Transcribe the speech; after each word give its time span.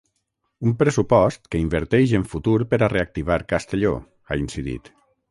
“Un 0.67 0.71
pressupost 0.79 1.43
que 1.55 1.59
inverteix 1.63 2.13
en 2.19 2.25
futur 2.31 2.55
per 2.71 2.79
a 2.85 2.89
reactivar 2.93 3.37
Castelló”, 3.53 3.93
ha 4.31 4.39
incidit. 4.45 4.91